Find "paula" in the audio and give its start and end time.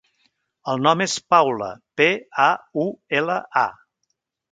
1.33-1.67